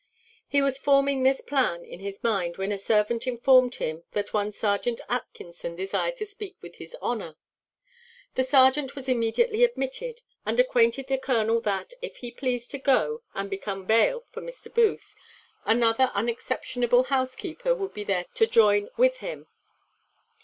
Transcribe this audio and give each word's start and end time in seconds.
He 0.47 0.63
was 0.63 0.79
forming 0.79 1.21
this 1.21 1.41
plan 1.41 1.85
in 1.85 1.99
his 1.99 2.23
mind 2.23 2.57
when 2.57 2.71
a 2.71 2.77
servant 2.79 3.27
informed 3.27 3.75
him 3.75 4.01
that 4.13 4.33
one 4.33 4.51
serjeant 4.51 4.99
Atkinson 5.07 5.75
desired 5.75 6.15
to 6.17 6.25
speak 6.25 6.55
with 6.59 6.77
his 6.77 6.95
honour. 7.03 7.35
The 8.33 8.43
serjeant 8.43 8.95
was 8.95 9.07
immediately 9.07 9.63
admitted, 9.63 10.21
and 10.43 10.59
acquainted 10.59 11.05
the 11.05 11.19
colonel 11.19 11.61
that, 11.61 11.93
if 12.01 12.17
he 12.17 12.31
pleased 12.31 12.71
to 12.71 12.79
go 12.79 13.21
and 13.35 13.47
become 13.47 13.85
bail 13.85 14.25
for 14.31 14.41
Mr. 14.41 14.73
Booth, 14.73 15.13
another 15.65 16.09
unexceptionable 16.15 17.03
housekeeper 17.13 17.75
would 17.75 17.93
be 17.93 18.03
there 18.03 18.25
to 18.33 18.47
join 18.47 18.89
with 18.97 19.17
him. 19.17 19.45